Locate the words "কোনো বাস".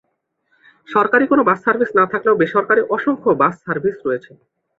1.27-1.59